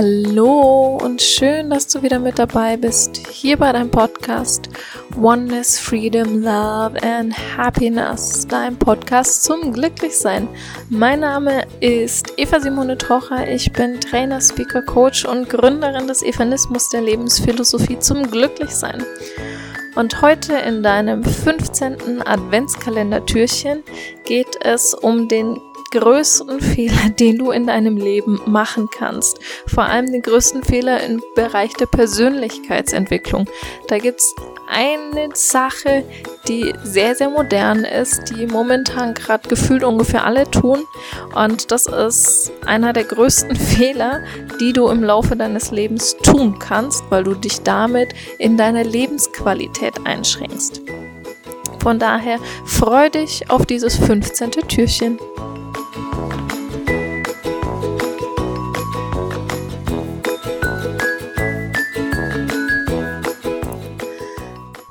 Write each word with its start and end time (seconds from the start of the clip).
Hallo 0.00 0.96
und 1.02 1.20
schön, 1.20 1.70
dass 1.70 1.88
du 1.88 2.04
wieder 2.04 2.20
mit 2.20 2.38
dabei 2.38 2.76
bist, 2.76 3.16
hier 3.32 3.56
bei 3.56 3.72
deinem 3.72 3.90
Podcast 3.90 4.68
Oneness, 5.20 5.80
Freedom, 5.80 6.40
Love 6.40 7.02
and 7.02 7.34
Happiness, 7.56 8.46
dein 8.46 8.78
Podcast 8.78 9.42
zum 9.42 9.72
Glücklichsein. 9.72 10.46
Mein 10.88 11.18
Name 11.18 11.66
ist 11.80 12.32
Eva 12.36 12.60
Simone 12.60 12.96
Trocher, 12.96 13.50
ich 13.50 13.72
bin 13.72 14.00
Trainer, 14.00 14.40
Speaker, 14.40 14.82
Coach 14.82 15.24
und 15.24 15.50
Gründerin 15.50 16.06
des 16.06 16.22
Evanismus 16.22 16.90
der 16.90 17.02
Lebensphilosophie 17.02 17.98
zum 17.98 18.30
Glücklichsein. 18.30 19.04
Und 19.96 20.22
heute 20.22 20.52
in 20.58 20.84
deinem 20.84 21.24
15. 21.24 22.22
Adventskalender-Türchen 22.24 23.82
geht 24.24 24.64
es 24.64 24.94
um 24.94 25.26
den 25.26 25.58
größten 25.90 26.60
Fehler, 26.60 27.10
den 27.10 27.38
du 27.38 27.50
in 27.50 27.66
deinem 27.66 27.96
Leben 27.96 28.40
machen 28.46 28.88
kannst. 28.90 29.38
Vor 29.66 29.84
allem 29.84 30.06
den 30.12 30.22
größten 30.22 30.62
Fehler 30.62 31.02
im 31.02 31.22
Bereich 31.34 31.72
der 31.74 31.86
Persönlichkeitsentwicklung. 31.86 33.46
Da 33.88 33.98
gibt 33.98 34.20
es 34.20 34.34
eine 34.68 35.30
Sache, 35.34 36.04
die 36.46 36.74
sehr, 36.82 37.14
sehr 37.14 37.30
modern 37.30 37.84
ist, 37.84 38.30
die 38.30 38.46
momentan 38.46 39.14
gerade 39.14 39.48
gefühlt 39.48 39.82
ungefähr 39.82 40.24
alle 40.24 40.50
tun. 40.50 40.84
Und 41.34 41.70
das 41.70 41.86
ist 41.86 42.52
einer 42.66 42.92
der 42.92 43.04
größten 43.04 43.56
Fehler, 43.78 44.22
die 44.60 44.72
du 44.72 44.88
im 44.88 45.02
Laufe 45.02 45.36
deines 45.36 45.70
Lebens 45.70 46.16
tun 46.22 46.58
kannst, 46.58 47.02
weil 47.10 47.24
du 47.24 47.34
dich 47.34 47.62
damit 47.62 48.14
in 48.38 48.56
deiner 48.56 48.84
Lebensqualität 48.84 49.94
einschränkst. 50.04 50.82
Von 51.80 51.98
daher 51.98 52.38
freu 52.66 53.08
dich 53.08 53.50
auf 53.50 53.64
dieses 53.64 53.96
15. 53.96 54.50
Türchen. 54.50 55.18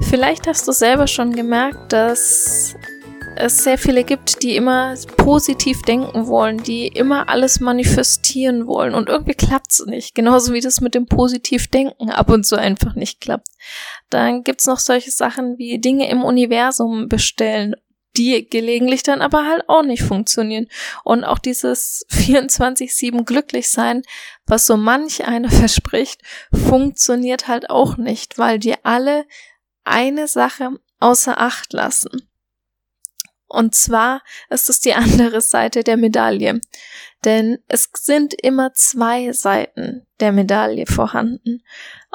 Vielleicht 0.10 0.48
hast 0.48 0.66
du 0.66 0.72
selber 0.72 1.06
schon 1.06 1.36
gemerkt, 1.36 1.92
dass 1.92 2.76
es 3.36 3.64
sehr 3.66 3.78
viele 3.78 4.06
gibt, 4.06 4.42
die 4.42 4.56
immer 4.56 4.96
positiv 5.18 5.82
denken 5.82 6.28
wollen, 6.28 6.64
die 6.64 6.88
immer 6.88 7.28
alles 7.28 7.60
manifestieren 7.60 8.68
wollen 8.68 8.96
und 8.96 9.10
irgendwie 9.10 9.34
klappt 9.34 9.72
es 9.72 9.86
nicht. 9.86 10.16
Genauso 10.16 10.54
wie 10.54 10.62
das 10.62 10.80
mit 10.80 10.96
dem 10.96 11.08
Positivdenken 11.08 12.10
ab 12.10 12.30
und 12.30 12.46
zu 12.46 12.58
einfach 12.58 12.96
nicht 12.96 13.20
klappt. 13.20 13.50
Dann 14.10 14.44
gibt 14.44 14.62
es 14.62 14.68
noch 14.68 14.80
solche 14.80 15.12
Sachen 15.12 15.58
wie 15.58 15.78
Dinge 15.78 16.10
im 16.10 16.24
Universum 16.24 17.10
bestellen, 17.10 17.76
die 18.16 18.50
gelegentlich 18.50 19.04
dann 19.04 19.22
aber 19.22 19.46
halt 19.46 19.68
auch 19.68 19.84
nicht 19.84 20.04
funktionieren. 20.04 20.68
Und 21.04 21.26
auch 21.26 21.38
dieses 21.38 22.06
24-7 22.12 23.26
glücklich 23.26 23.70
sein, 23.70 24.04
was 24.46 24.66
so 24.66 24.78
manch 24.78 25.26
einer 25.26 25.50
verspricht, 25.52 26.22
funktioniert 26.54 27.50
halt 27.50 27.70
auch 27.70 27.98
nicht, 27.98 28.38
weil 28.38 28.58
die 28.58 28.76
alle 28.86 29.26
eine 29.88 30.28
Sache 30.28 30.72
außer 31.00 31.40
Acht 31.40 31.74
lassen. 31.74 32.28
Und 33.48 33.76
zwar 33.76 34.22
ist 34.50 34.70
es 34.70 34.80
die 34.80 34.94
andere 34.96 35.42
Seite 35.42 35.84
der 35.84 35.98
Medaille. 35.98 36.62
Denn 37.26 37.58
es 37.68 37.90
sind 37.94 38.34
immer 38.34 38.74
zwei 38.74 39.32
Seiten 39.32 40.06
der 40.20 40.32
Medaille 40.32 40.86
vorhanden. 40.86 41.64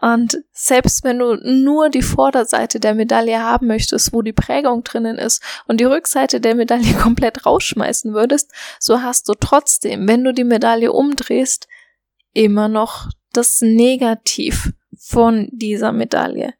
Und 0.01 0.45
selbst 0.53 1.05
wenn 1.05 1.19
du 1.19 1.35
nur 1.37 1.89
die 1.89 2.03
Vorderseite 2.03 2.79
der 2.79 2.95
Medaille 2.95 3.41
haben 3.41 3.67
möchtest, 3.67 4.13
wo 4.13 4.23
die 4.23 4.33
Prägung 4.33 4.85
drinnen 4.85 5.19
ist, 5.19 5.43
und 5.67 5.81
die 5.81 5.85
Rückseite 5.85 6.41
der 6.41 6.55
Medaille 6.55 6.95
komplett 7.01 7.47
rausschmeißen 7.47 8.15
würdest, 8.15 8.53
so 8.79 9.03
hast 9.03 9.29
du 9.29 9.35
trotzdem, 9.35 10.07
wenn 10.07 10.25
du 10.25 10.33
die 10.33 10.45
Medaille 10.45 10.93
umdrehst, 10.93 11.67
immer 12.33 12.69
noch 12.69 13.09
das 13.33 13.61
Negativ 13.61 14.73
von 14.99 15.49
dieser 15.53 15.93
Medaille. 15.93 16.55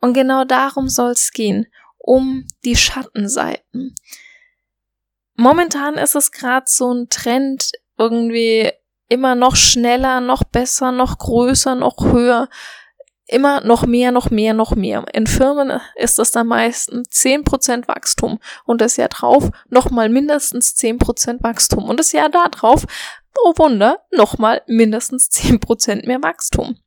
Und 0.00 0.14
genau 0.14 0.44
darum 0.44 0.88
soll 0.88 1.12
es 1.12 1.32
gehen, 1.32 1.66
um 1.98 2.46
die 2.64 2.76
Schattenseiten. 2.76 3.94
Momentan 5.34 5.94
ist 5.94 6.14
es 6.14 6.32
gerade 6.32 6.66
so 6.68 6.92
ein 6.92 7.08
Trend, 7.10 7.72
irgendwie 7.96 8.70
immer 9.08 9.34
noch 9.34 9.56
schneller, 9.56 10.20
noch 10.20 10.44
besser, 10.44 10.92
noch 10.92 11.18
größer, 11.18 11.74
noch 11.74 11.96
höher, 12.00 12.48
immer 13.26 13.60
noch 13.60 13.86
mehr, 13.86 14.10
noch 14.10 14.30
mehr, 14.30 14.54
noch 14.54 14.74
mehr. 14.74 15.04
In 15.12 15.26
Firmen 15.26 15.80
ist 15.96 16.18
das 16.18 16.30
dann 16.30 16.46
meistens 16.46 17.08
10% 17.10 17.86
Wachstum 17.88 18.38
und 18.64 18.80
das 18.80 18.96
Jahr 18.96 19.08
drauf 19.08 19.50
nochmal 19.68 20.08
mindestens 20.08 20.74
10% 20.76 21.42
Wachstum 21.42 21.84
und 21.84 22.00
das 22.00 22.12
Jahr 22.12 22.30
da 22.30 22.48
drauf, 22.48 22.84
oh 23.38 23.52
Wunder, 23.56 24.00
nochmal 24.10 24.62
mindestens 24.66 25.28
10% 25.30 26.06
mehr 26.06 26.22
Wachstum. 26.22 26.78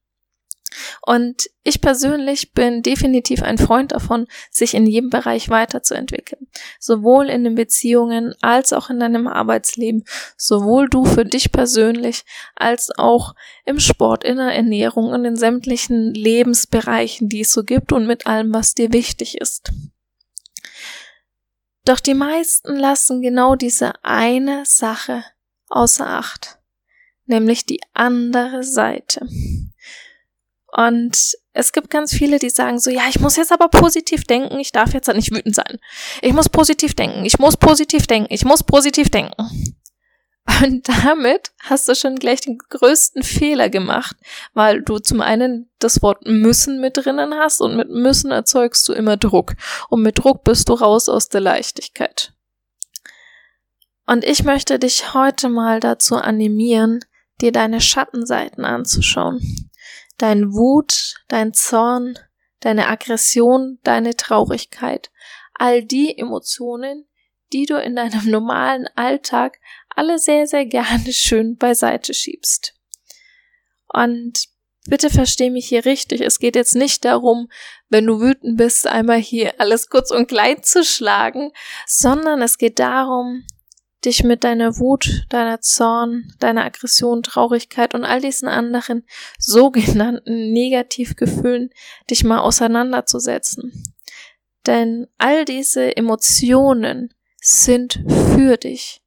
Und 1.01 1.49
ich 1.63 1.81
persönlich 1.81 2.53
bin 2.53 2.81
definitiv 2.81 3.43
ein 3.43 3.57
Freund 3.57 3.91
davon, 3.91 4.27
sich 4.49 4.73
in 4.73 4.85
jedem 4.85 5.09
Bereich 5.09 5.49
weiterzuentwickeln. 5.49 6.47
Sowohl 6.79 7.29
in 7.29 7.43
den 7.43 7.55
Beziehungen 7.55 8.33
als 8.41 8.73
auch 8.73 8.89
in 8.89 8.99
deinem 8.99 9.27
Arbeitsleben. 9.27 10.05
Sowohl 10.37 10.89
du 10.89 11.05
für 11.05 11.25
dich 11.25 11.51
persönlich 11.51 12.23
als 12.55 12.89
auch 12.97 13.35
im 13.65 13.79
Sport, 13.79 14.23
in 14.23 14.37
der 14.37 14.53
Ernährung 14.55 15.09
und 15.09 15.25
in 15.25 15.35
sämtlichen 15.35 16.13
Lebensbereichen, 16.13 17.29
die 17.29 17.41
es 17.41 17.51
so 17.51 17.63
gibt 17.63 17.91
und 17.91 18.07
mit 18.07 18.25
allem, 18.25 18.53
was 18.53 18.73
dir 18.73 18.93
wichtig 18.93 19.37
ist. 19.39 19.71
Doch 21.85 21.99
die 21.99 22.13
meisten 22.13 22.75
lassen 22.75 23.21
genau 23.21 23.55
diese 23.55 23.93
eine 24.03 24.63
Sache 24.65 25.23
außer 25.69 26.07
Acht, 26.07 26.59
nämlich 27.25 27.65
die 27.65 27.81
andere 27.93 28.63
Seite. 28.63 29.27
Und 30.71 31.33
es 31.53 31.73
gibt 31.73 31.89
ganz 31.89 32.13
viele, 32.13 32.39
die 32.39 32.49
sagen 32.49 32.79
so, 32.79 32.89
ja, 32.89 33.03
ich 33.09 33.19
muss 33.19 33.35
jetzt 33.35 33.51
aber 33.51 33.67
positiv 33.67 34.23
denken, 34.23 34.59
ich 34.59 34.71
darf 34.71 34.93
jetzt 34.93 35.13
nicht 35.13 35.31
wütend 35.31 35.55
sein. 35.55 35.79
Ich 36.21 36.33
muss 36.33 36.47
positiv 36.47 36.93
denken, 36.93 37.25
ich 37.25 37.39
muss 37.39 37.57
positiv 37.57 38.07
denken, 38.07 38.33
ich 38.33 38.45
muss 38.45 38.63
positiv 38.63 39.09
denken. 39.09 39.35
Und 40.63 40.87
damit 41.03 41.51
hast 41.59 41.89
du 41.89 41.95
schon 41.95 42.15
gleich 42.15 42.41
den 42.41 42.57
größten 42.57 43.23
Fehler 43.23 43.69
gemacht, 43.69 44.15
weil 44.53 44.81
du 44.81 44.99
zum 44.99 45.19
einen 45.19 45.69
das 45.79 46.01
Wort 46.01 46.25
müssen 46.25 46.79
mit 46.79 46.97
drinnen 46.97 47.33
hast 47.35 47.59
und 47.59 47.75
mit 47.75 47.89
müssen 47.89 48.31
erzeugst 48.31 48.87
du 48.87 48.93
immer 48.93 49.17
Druck. 49.17 49.55
Und 49.89 50.01
mit 50.01 50.19
Druck 50.19 50.45
bist 50.45 50.69
du 50.69 50.73
raus 50.73 51.09
aus 51.09 51.27
der 51.27 51.41
Leichtigkeit. 51.41 52.33
Und 54.07 54.23
ich 54.23 54.43
möchte 54.43 54.79
dich 54.79 55.13
heute 55.13 55.49
mal 55.49 55.81
dazu 55.81 56.15
animieren, 56.15 57.01
dir 57.41 57.51
deine 57.51 57.81
Schattenseiten 57.81 58.63
anzuschauen 58.63 59.70
dein 60.21 60.53
Wut, 60.53 61.15
dein 61.27 61.53
Zorn, 61.53 62.17
deine 62.59 62.87
Aggression, 62.87 63.79
deine 63.83 64.15
Traurigkeit, 64.15 65.11
all 65.53 65.83
die 65.83 66.17
Emotionen, 66.17 67.07
die 67.53 67.65
du 67.65 67.75
in 67.81 67.95
deinem 67.95 68.25
normalen 68.29 68.87
Alltag 68.95 69.59
alle 69.95 70.19
sehr, 70.19 70.47
sehr 70.47 70.65
gerne 70.65 71.11
schön 71.13 71.57
beiseite 71.57 72.13
schiebst. 72.13 72.75
Und 73.87 74.47
bitte 74.85 75.09
versteh 75.09 75.49
mich 75.49 75.67
hier 75.67 75.85
richtig. 75.85 76.21
Es 76.21 76.39
geht 76.39 76.55
jetzt 76.55 76.75
nicht 76.75 77.03
darum, 77.03 77.49
wenn 77.89 78.05
du 78.05 78.21
wütend 78.21 78.57
bist, 78.57 78.87
einmal 78.87 79.19
hier 79.19 79.59
alles 79.59 79.89
kurz 79.89 80.11
und 80.11 80.27
klein 80.27 80.63
zu 80.63 80.83
schlagen, 80.83 81.51
sondern 81.85 82.41
es 82.41 82.57
geht 82.57 82.79
darum, 82.79 83.45
dich 84.05 84.23
mit 84.23 84.43
deiner 84.43 84.77
Wut, 84.77 85.25
deiner 85.29 85.61
Zorn, 85.61 86.33
deiner 86.39 86.65
Aggression, 86.65 87.23
Traurigkeit 87.23 87.93
und 87.93 88.03
all 88.03 88.21
diesen 88.21 88.47
anderen 88.47 89.05
sogenannten 89.39 90.51
Negativgefühlen 90.51 91.69
dich 92.09 92.23
mal 92.23 92.39
auseinanderzusetzen. 92.39 93.93
Denn 94.65 95.07
all 95.17 95.45
diese 95.45 95.95
Emotionen 95.97 97.13
sind 97.41 98.03
für 98.35 98.57
dich. 98.57 99.01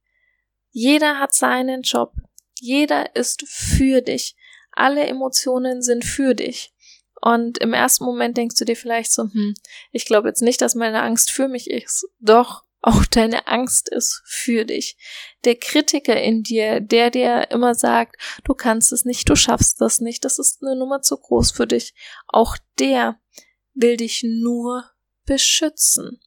Jeder 0.71 1.21
hat 1.21 1.33
seinen 1.33 1.83
Job. 1.83 2.15
Jeder 2.59 3.15
ist 3.15 3.45
für 3.47 4.01
dich. 4.01 4.35
Alle 4.73 5.07
Emotionen 5.07 5.83
sind 5.83 6.05
für 6.05 6.35
dich. 6.35 6.73
Und 7.21 7.59
im 7.59 7.73
ersten 7.73 8.05
Moment 8.05 8.37
denkst 8.37 8.57
du 8.57 8.65
dir 8.65 8.77
vielleicht 8.77 9.13
so, 9.13 9.23
hm, 9.23 9.55
ich 9.93 10.05
glaube 10.05 10.29
jetzt 10.29 10.43
nicht, 10.43 10.61
dass 10.61 10.75
meine 10.75 11.03
Angst 11.03 11.31
für 11.31 11.49
mich 11.49 11.71
ist. 11.71 12.07
Doch, 12.19 12.64
auch 12.87 13.07
deine 13.07 13.47
Angst 13.47 13.89
ist 13.89 14.23
für 14.27 14.67
dich. 14.67 14.99
Der 15.47 15.57
Kritiker 15.57 16.21
in 16.21 16.43
dir, 16.43 16.81
der 16.81 17.11
dir 17.11 17.51
immer 17.51 17.75
sagt, 17.75 18.17
du 18.45 18.53
kannst 18.53 18.93
es 18.93 19.07
nicht, 19.07 19.27
du 19.31 19.37
schaffst 19.37 19.81
das 19.81 20.01
nicht, 20.01 20.23
das 20.23 20.39
ist 20.39 20.63
eine 20.63 20.77
Nummer 20.77 21.01
zu 21.01 21.17
groß 21.17 21.53
für 21.53 21.67
dich. 21.67 21.95
Auch 22.27 22.59
der 22.79 23.19
will 23.73 23.97
dich 23.97 24.23
nur 24.23 24.85
beschützen 25.25 26.21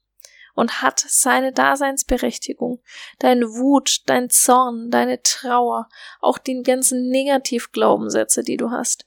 und 0.56 0.82
hat 0.82 1.00
seine 1.00 1.54
Daseinsberechtigung. 1.54 2.82
Deine 3.20 3.46
Wut, 3.52 4.02
dein 4.08 4.32
Zorn, 4.32 4.90
deine 4.90 5.22
Trauer, 5.22 5.88
auch 6.22 6.40
die 6.40 6.64
ganzen 6.64 7.10
Negativglaubenssätze, 7.10 8.44
die 8.44 8.58
du 8.58 8.72
hast, 8.72 9.06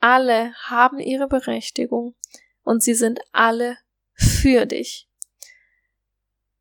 alle 0.00 0.52
haben 0.64 0.98
ihre 0.98 1.28
Berechtigung 1.28 2.16
und 2.64 2.82
sie 2.82 2.94
sind 2.94 3.20
alle 3.30 3.78
für 4.14 4.66
dich. 4.66 5.07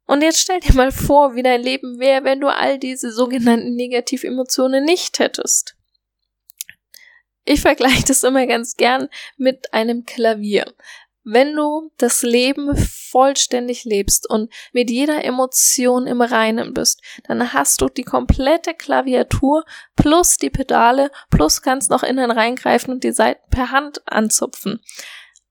Und 0.07 0.21
jetzt 0.21 0.39
stell 0.39 0.61
dir 0.61 0.73
mal 0.73 0.91
vor, 0.91 1.35
wie 1.35 1.43
dein 1.43 1.61
Leben 1.61 1.99
wäre, 1.99 2.23
wenn 2.23 2.39
du 2.39 2.47
all 2.47 2.79
diese 2.79 3.11
sogenannten 3.11 3.75
Negativemotionen 3.75 4.83
nicht 4.83 5.19
hättest. 5.19 5.75
Ich 7.43 7.61
vergleiche 7.61 8.05
das 8.07 8.23
immer 8.23 8.47
ganz 8.47 8.75
gern 8.75 9.09
mit 9.37 9.73
einem 9.73 10.05
Klavier. 10.05 10.73
Wenn 11.23 11.53
du 11.55 11.91
das 11.97 12.21
Leben 12.21 12.75
vollständig 12.77 13.83
lebst 13.83 14.29
und 14.29 14.51
mit 14.71 14.89
jeder 14.89 15.25
Emotion 15.25 16.07
im 16.07 16.21
Reinen 16.21 16.73
bist, 16.73 17.01
dann 17.27 17.51
hast 17.51 17.81
du 17.81 17.89
die 17.89 18.03
komplette 18.03 18.73
Klaviatur 18.73 19.65
plus 19.97 20.37
die 20.37 20.49
Pedale 20.49 21.11
plus 21.29 21.61
kannst 21.61 21.89
noch 21.89 22.03
innen 22.03 22.31
reingreifen 22.31 22.93
und 22.93 23.03
die 23.03 23.11
Seiten 23.11 23.43
per 23.49 23.71
Hand 23.71 24.01
anzupfen 24.07 24.81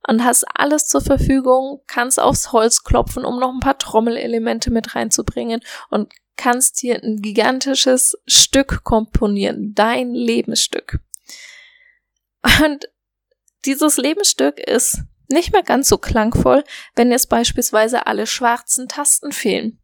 und 0.06 0.24
hast 0.24 0.44
alles 0.54 0.86
zur 0.88 1.00
Verfügung, 1.00 1.82
kannst 1.86 2.20
aufs 2.20 2.52
Holz 2.52 2.84
klopfen, 2.84 3.24
um 3.24 3.40
noch 3.40 3.52
ein 3.52 3.60
paar 3.60 3.78
Trommelelemente 3.78 4.70
mit 4.70 4.94
reinzubringen 4.94 5.60
und 5.90 6.12
kannst 6.36 6.78
hier 6.78 7.02
ein 7.02 7.22
gigantisches 7.22 8.16
Stück 8.26 8.84
komponieren, 8.84 9.74
dein 9.74 10.14
Lebensstück. 10.14 11.00
Und 12.64 12.88
dieses 13.64 13.96
Lebensstück 13.96 14.60
ist 14.60 15.00
nicht 15.28 15.52
mehr 15.52 15.62
ganz 15.62 15.88
so 15.88 15.98
klangvoll, 15.98 16.62
wenn 16.94 17.10
jetzt 17.10 17.28
beispielsweise 17.28 18.06
alle 18.06 18.26
schwarzen 18.26 18.88
Tasten 18.88 19.32
fehlen. 19.32 19.80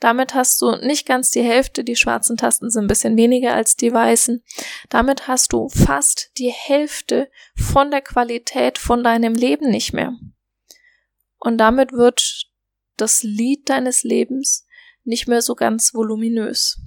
Damit 0.00 0.34
hast 0.34 0.60
du 0.62 0.76
nicht 0.76 1.06
ganz 1.06 1.30
die 1.30 1.42
Hälfte, 1.42 1.84
die 1.84 1.94
schwarzen 1.94 2.38
Tasten 2.38 2.70
sind 2.70 2.84
ein 2.84 2.88
bisschen 2.88 3.16
weniger 3.16 3.54
als 3.54 3.76
die 3.76 3.92
weißen. 3.92 4.42
Damit 4.88 5.28
hast 5.28 5.52
du 5.52 5.68
fast 5.68 6.30
die 6.38 6.50
Hälfte 6.50 7.30
von 7.54 7.90
der 7.90 8.00
Qualität 8.00 8.78
von 8.78 9.04
deinem 9.04 9.34
Leben 9.34 9.70
nicht 9.70 9.92
mehr. 9.92 10.14
Und 11.38 11.58
damit 11.58 11.92
wird 11.92 12.46
das 12.96 13.22
Lied 13.22 13.68
deines 13.68 14.02
Lebens 14.02 14.66
nicht 15.04 15.28
mehr 15.28 15.42
so 15.42 15.54
ganz 15.54 15.92
voluminös. 15.94 16.80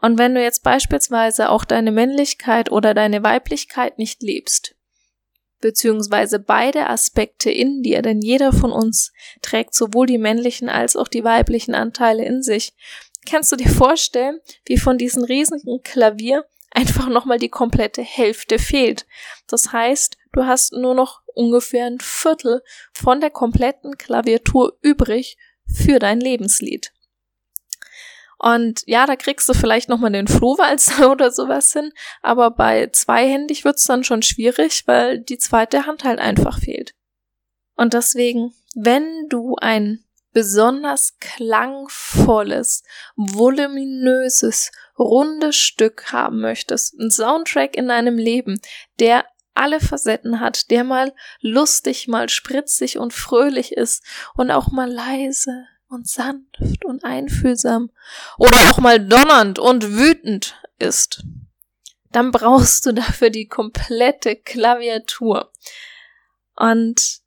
Und 0.00 0.16
wenn 0.16 0.34
du 0.34 0.42
jetzt 0.42 0.62
beispielsweise 0.62 1.50
auch 1.50 1.64
deine 1.64 1.90
Männlichkeit 1.90 2.70
oder 2.70 2.94
deine 2.94 3.24
Weiblichkeit 3.24 3.98
nicht 3.98 4.22
lebst, 4.22 4.76
beziehungsweise 5.60 6.38
beide 6.38 6.88
Aspekte 6.88 7.50
in 7.50 7.82
dir, 7.82 8.02
denn 8.02 8.20
jeder 8.20 8.52
von 8.52 8.72
uns 8.72 9.12
trägt 9.42 9.74
sowohl 9.74 10.06
die 10.06 10.18
männlichen 10.18 10.68
als 10.68 10.96
auch 10.96 11.08
die 11.08 11.24
weiblichen 11.24 11.74
Anteile 11.74 12.24
in 12.24 12.42
sich. 12.42 12.72
Kannst 13.28 13.52
du 13.52 13.56
dir 13.56 13.68
vorstellen, 13.68 14.40
wie 14.66 14.78
von 14.78 14.98
diesem 14.98 15.24
riesigen 15.24 15.82
Klavier 15.82 16.44
einfach 16.70 17.08
nochmal 17.08 17.38
die 17.38 17.48
komplette 17.48 18.02
Hälfte 18.02 18.58
fehlt? 18.58 19.06
Das 19.46 19.72
heißt, 19.72 20.16
du 20.32 20.46
hast 20.46 20.72
nur 20.72 20.94
noch 20.94 21.22
ungefähr 21.34 21.86
ein 21.86 22.00
Viertel 22.00 22.62
von 22.92 23.20
der 23.20 23.30
kompletten 23.30 23.98
Klaviatur 23.98 24.78
übrig 24.82 25.36
für 25.66 25.98
dein 25.98 26.20
Lebenslied. 26.20 26.92
Und 28.38 28.82
ja, 28.86 29.04
da 29.06 29.16
kriegst 29.16 29.48
du 29.48 29.54
vielleicht 29.54 29.88
nochmal 29.88 30.12
den 30.12 30.28
Flohwalzer 30.28 31.10
oder 31.12 31.30
sowas 31.30 31.72
hin, 31.72 31.92
aber 32.22 32.50
bei 32.50 32.88
zweihändig 32.92 33.64
wird's 33.64 33.84
dann 33.84 34.04
schon 34.04 34.22
schwierig, 34.22 34.84
weil 34.86 35.18
die 35.18 35.38
zweite 35.38 35.86
Hand 35.86 36.04
halt 36.04 36.20
einfach 36.20 36.60
fehlt. 36.60 36.94
Und 37.76 37.94
deswegen, 37.94 38.54
wenn 38.74 39.28
du 39.28 39.56
ein 39.56 40.04
besonders 40.32 41.16
klangvolles, 41.18 42.84
voluminöses, 43.16 44.70
rundes 44.98 45.56
Stück 45.56 46.12
haben 46.12 46.40
möchtest, 46.40 46.98
ein 46.98 47.10
Soundtrack 47.10 47.76
in 47.76 47.88
deinem 47.88 48.18
Leben, 48.18 48.60
der 49.00 49.24
alle 49.54 49.80
Facetten 49.80 50.38
hat, 50.38 50.70
der 50.70 50.84
mal 50.84 51.12
lustig, 51.40 52.06
mal 52.06 52.28
spritzig 52.28 52.98
und 52.98 53.12
fröhlich 53.12 53.72
ist 53.72 54.04
und 54.34 54.50
auch 54.52 54.68
mal 54.68 54.90
leise, 54.90 55.66
und 55.88 56.08
sanft 56.08 56.84
und 56.84 57.04
einfühlsam 57.04 57.90
oder 58.38 58.56
auch 58.70 58.78
mal 58.78 59.00
donnernd 59.00 59.58
und 59.58 59.92
wütend 59.92 60.60
ist, 60.78 61.24
dann 62.12 62.30
brauchst 62.30 62.86
du 62.86 62.92
dafür 62.92 63.30
die 63.30 63.48
komplette 63.48 64.36
Klaviatur. 64.36 65.52
Und 66.56 67.20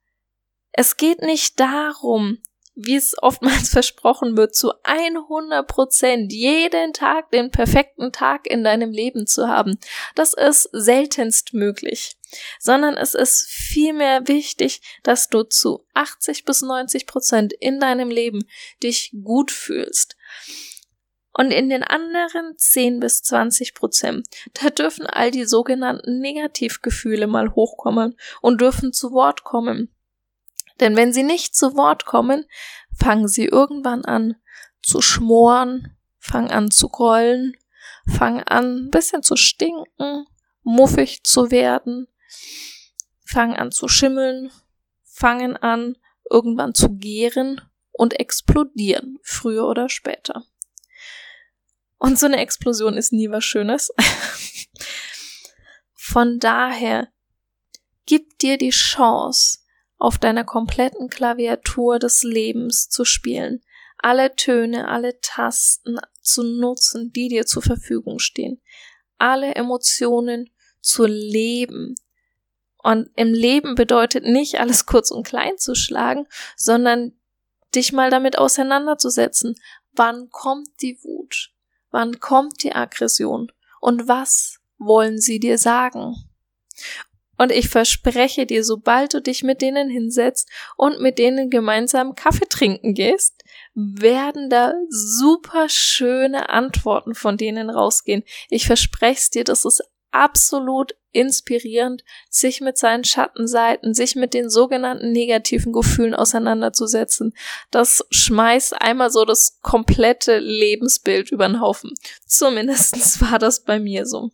es 0.71 0.97
geht 0.97 1.21
nicht 1.21 1.59
darum, 1.59 2.39
wie 2.75 2.95
es 2.95 3.15
oftmals 3.21 3.69
versprochen 3.71 4.37
wird, 4.37 4.55
zu 4.55 4.71
100 4.83 5.67
Prozent 5.67 6.31
jeden 6.31 6.93
Tag 6.93 7.31
den 7.31 7.51
perfekten 7.51 8.11
Tag 8.11 8.47
in 8.47 8.63
deinem 8.63 8.91
Leben 8.91 9.27
zu 9.27 9.47
haben. 9.47 9.77
Das 10.15 10.33
ist 10.33 10.69
seltenst 10.71 11.53
möglich. 11.53 12.17
Sondern 12.59 12.95
es 12.95 13.13
ist 13.13 13.45
vielmehr 13.49 14.25
wichtig, 14.29 14.81
dass 15.03 15.27
du 15.27 15.43
zu 15.43 15.85
80 15.93 16.45
bis 16.45 16.61
90 16.61 17.05
Prozent 17.05 17.51
in 17.51 17.81
deinem 17.81 18.09
Leben 18.09 18.45
dich 18.81 19.13
gut 19.21 19.51
fühlst. 19.51 20.15
Und 21.33 21.51
in 21.51 21.69
den 21.69 21.83
anderen 21.83 22.57
10 22.57 22.99
bis 22.99 23.21
20 23.23 23.73
Prozent, 23.73 24.27
da 24.53 24.69
dürfen 24.69 25.07
all 25.07 25.31
die 25.31 25.45
sogenannten 25.45 26.19
Negativgefühle 26.19 27.27
mal 27.27 27.53
hochkommen 27.53 28.17
und 28.41 28.61
dürfen 28.61 28.91
zu 28.93 29.11
Wort 29.11 29.43
kommen. 29.43 29.93
Denn 30.81 30.97
wenn 30.97 31.13
sie 31.13 31.23
nicht 31.23 31.55
zu 31.55 31.77
Wort 31.77 32.05
kommen, 32.05 32.45
fangen 32.99 33.27
sie 33.27 33.45
irgendwann 33.45 34.03
an 34.03 34.35
zu 34.81 35.01
schmoren, 35.01 35.95
fangen 36.17 36.51
an 36.51 36.71
zu 36.71 36.89
grollen, 36.89 37.55
fangen 38.07 38.43
an 38.43 38.85
ein 38.85 38.91
bisschen 38.91 39.23
zu 39.23 39.35
stinken, 39.35 40.25
muffig 40.63 41.23
zu 41.23 41.51
werden, 41.51 42.07
fangen 43.23 43.55
an 43.55 43.71
zu 43.71 43.87
schimmeln, 43.87 44.51
fangen 45.03 45.55
an 45.55 45.97
irgendwann 46.29 46.73
zu 46.73 46.89
gären 46.89 47.61
und 47.91 48.19
explodieren, 48.19 49.19
früher 49.21 49.67
oder 49.67 49.87
später. 49.87 50.45
Und 51.97 52.17
so 52.17 52.25
eine 52.25 52.37
Explosion 52.37 52.95
ist 52.95 53.13
nie 53.13 53.29
was 53.29 53.45
Schönes. 53.45 53.91
Von 55.93 56.39
daher, 56.39 57.09
gib 58.07 58.39
dir 58.39 58.57
die 58.57 58.71
Chance, 58.71 59.59
auf 60.01 60.17
deiner 60.17 60.43
kompletten 60.43 61.09
Klaviatur 61.09 61.99
des 61.99 62.23
Lebens 62.23 62.89
zu 62.89 63.05
spielen, 63.05 63.61
alle 63.99 64.35
Töne, 64.35 64.87
alle 64.87 65.21
Tasten 65.21 65.99
zu 66.23 66.41
nutzen, 66.41 67.13
die 67.13 67.27
dir 67.27 67.45
zur 67.45 67.61
Verfügung 67.61 68.17
stehen, 68.17 68.59
alle 69.19 69.53
Emotionen 69.53 70.49
zu 70.81 71.05
leben. 71.05 71.93
Und 72.79 73.11
im 73.15 73.31
Leben 73.31 73.75
bedeutet 73.75 74.25
nicht 74.25 74.59
alles 74.59 74.87
kurz 74.87 75.11
und 75.11 75.21
klein 75.21 75.59
zu 75.59 75.75
schlagen, 75.75 76.25
sondern 76.57 77.13
dich 77.75 77.93
mal 77.93 78.09
damit 78.09 78.39
auseinanderzusetzen. 78.39 79.53
Wann 79.91 80.29
kommt 80.31 80.67
die 80.81 80.97
Wut? 81.03 81.53
Wann 81.91 82.19
kommt 82.19 82.63
die 82.63 82.73
Aggression? 82.73 83.51
Und 83.79 84.07
was 84.07 84.57
wollen 84.79 85.19
sie 85.19 85.39
dir 85.39 85.59
sagen? 85.59 86.15
Und 87.41 87.51
ich 87.51 87.69
verspreche 87.69 88.45
dir, 88.45 88.63
sobald 88.63 89.15
du 89.15 89.19
dich 89.19 89.41
mit 89.41 89.63
denen 89.63 89.89
hinsetzt 89.89 90.47
und 90.77 91.01
mit 91.01 91.17
denen 91.17 91.49
gemeinsam 91.49 92.13
Kaffee 92.13 92.45
trinken 92.47 92.93
gehst, 92.93 93.43
werden 93.73 94.51
da 94.51 94.75
super 94.89 95.67
schöne 95.67 96.49
Antworten 96.49 97.15
von 97.15 97.37
denen 97.37 97.71
rausgehen. 97.71 98.21
Ich 98.51 98.67
verspreche 98.67 99.17
es 99.17 99.29
dir, 99.31 99.43
das 99.43 99.65
ist 99.65 99.81
absolut 100.11 100.93
inspirierend, 101.13 102.03
sich 102.29 102.61
mit 102.61 102.77
seinen 102.77 103.05
Schattenseiten, 103.05 103.95
sich 103.95 104.15
mit 104.15 104.35
den 104.35 104.51
sogenannten 104.51 105.11
negativen 105.11 105.73
Gefühlen 105.73 106.13
auseinanderzusetzen. 106.13 107.33
Das 107.71 108.05
schmeißt 108.11 108.79
einmal 108.79 109.09
so 109.09 109.25
das 109.25 109.57
komplette 109.63 110.37
Lebensbild 110.37 111.31
über 111.31 111.47
den 111.47 111.59
Haufen. 111.59 111.95
Zumindest 112.27 113.19
war 113.31 113.39
das 113.39 113.63
bei 113.63 113.79
mir 113.79 114.05
so. 114.05 114.29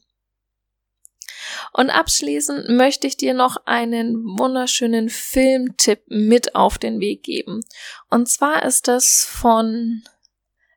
Und 1.74 1.90
abschließend 1.90 2.70
möchte 2.70 3.08
ich 3.08 3.18
dir 3.18 3.34
noch 3.34 3.58
einen 3.66 4.38
wunderschönen 4.38 5.10
Filmtipp 5.10 6.02
mit 6.08 6.56
auf 6.56 6.78
den 6.78 7.00
Weg 7.00 7.24
geben. 7.24 7.62
Und 8.10 8.28
zwar 8.30 8.64
ist 8.64 8.88
das 8.88 9.28
von, 9.30 10.04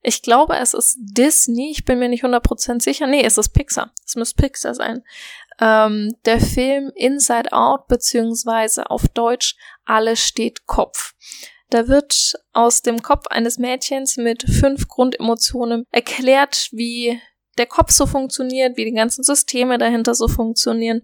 ich 0.03 0.23
glaube, 0.23 0.57
es 0.57 0.75
ist 0.75 0.97
Disney, 1.01 1.71
ich 1.71 1.85
bin 1.85 1.99
mir 1.99 2.09
nicht 2.09 2.25
100% 2.25 2.83
sicher. 2.83 3.07
Nee, 3.07 3.25
es 3.25 3.39
ist 3.39 3.51
Pixar. 3.51 3.93
Es 4.07 4.17
muss 4.17 4.35
Pixar 4.35 4.75
sein. 4.75 5.03
Ähm, 5.61 6.17
der 6.25 6.41
Film 6.41 6.91
Inside 6.95 7.53
Out, 7.53 7.87
beziehungsweise 7.87 8.91
auf 8.91 9.09
Deutsch 9.09 9.57
Alles 9.85 10.21
steht 10.21 10.67
Kopf. 10.67 11.15
Da 11.69 11.87
wird 11.87 12.35
aus 12.53 12.83
dem 12.83 13.01
Kopf 13.01 13.29
eines 13.29 13.59
Mädchens 13.59 14.17
mit 14.17 14.43
fünf 14.43 14.89
Grundemotionen 14.89 15.85
erklärt, 15.93 16.69
wie 16.73 17.21
der 17.59 17.67
Kopf 17.67 17.91
so 17.91 18.07
funktioniert, 18.07 18.77
wie 18.77 18.85
die 18.85 18.93
ganzen 18.93 19.23
Systeme 19.23 19.79
dahinter 19.79 20.15
so 20.15 20.29
funktionieren 20.29 21.03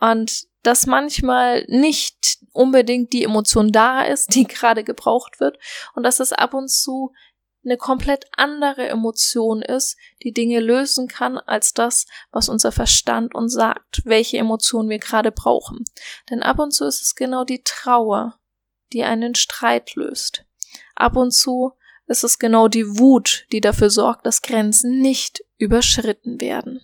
und 0.00 0.46
dass 0.62 0.86
manchmal 0.86 1.64
nicht 1.68 2.38
unbedingt 2.52 3.12
die 3.12 3.24
Emotion 3.24 3.70
da 3.72 4.02
ist, 4.02 4.34
die 4.34 4.44
gerade 4.48 4.84
gebraucht 4.84 5.40
wird 5.40 5.58
und 5.94 6.02
dass 6.02 6.20
es 6.20 6.32
ab 6.32 6.54
und 6.54 6.70
zu 6.70 7.12
eine 7.64 7.76
komplett 7.76 8.26
andere 8.36 8.88
Emotion 8.88 9.62
ist, 9.62 9.96
die 10.22 10.32
Dinge 10.32 10.60
lösen 10.60 11.08
kann, 11.08 11.38
als 11.38 11.74
das, 11.74 12.06
was 12.30 12.48
unser 12.48 12.72
Verstand 12.72 13.34
uns 13.34 13.52
sagt, 13.52 14.02
welche 14.04 14.38
Emotion 14.38 14.88
wir 14.88 14.98
gerade 14.98 15.32
brauchen. 15.32 15.84
Denn 16.30 16.42
ab 16.42 16.58
und 16.58 16.72
zu 16.72 16.86
ist 16.86 17.02
es 17.02 17.14
genau 17.14 17.44
die 17.44 17.62
Trauer, 17.64 18.38
die 18.92 19.04
einen 19.04 19.34
Streit 19.34 19.94
löst. 19.96 20.46
Ab 20.94 21.16
und 21.16 21.32
zu 21.32 21.72
ist 22.06 22.24
es 22.24 22.38
genau 22.38 22.68
die 22.68 22.98
Wut, 22.98 23.46
die 23.52 23.60
dafür 23.60 23.90
sorgt, 23.90 24.24
dass 24.24 24.40
Grenzen 24.40 25.00
nicht 25.00 25.42
überschritten 25.58 26.40
werden. 26.40 26.80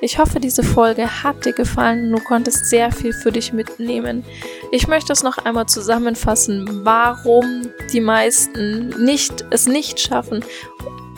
Ich 0.00 0.18
hoffe, 0.18 0.38
diese 0.38 0.62
Folge 0.62 1.22
hat 1.22 1.46
dir 1.46 1.54
gefallen 1.54 2.12
und 2.12 2.20
du 2.20 2.24
konntest 2.24 2.66
sehr 2.66 2.92
viel 2.92 3.14
für 3.14 3.32
dich 3.32 3.54
mitnehmen. 3.54 4.22
Ich 4.70 4.86
möchte 4.86 5.14
es 5.14 5.22
noch 5.22 5.38
einmal 5.38 5.64
zusammenfassen, 5.64 6.84
warum 6.84 7.70
die 7.90 8.00
meisten 8.00 8.90
nicht, 9.02 9.46
es 9.48 9.66
nicht 9.66 9.98
schaffen, 9.98 10.44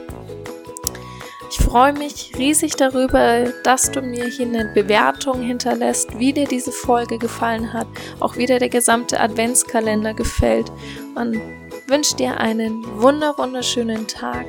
Ich 1.67 1.73
freue 1.73 1.91
mich 1.91 2.31
riesig 2.37 2.77
darüber, 2.77 3.51
dass 3.65 3.91
du 3.91 4.01
mir 4.01 4.23
hier 4.27 4.47
eine 4.47 4.71
Bewertung 4.73 5.41
hinterlässt, 5.41 6.17
wie 6.17 6.31
dir 6.31 6.47
diese 6.47 6.71
Folge 6.71 7.17
gefallen 7.17 7.73
hat, 7.73 7.87
auch 8.21 8.37
wie 8.37 8.45
dir 8.45 8.57
der 8.57 8.69
gesamte 8.69 9.19
Adventskalender 9.19 10.13
gefällt. 10.13 10.71
Und 11.15 11.41
wünsche 11.87 12.15
dir 12.15 12.37
einen 12.37 12.85
wunder 13.01 13.37
wunderschönen 13.37 14.07
Tag. 14.07 14.45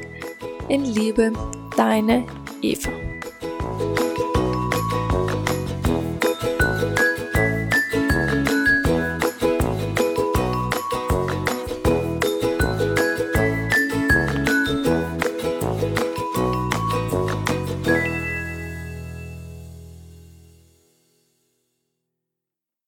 In 0.68 0.84
Liebe, 0.84 1.32
deine 1.76 2.24
Eva. 2.62 2.92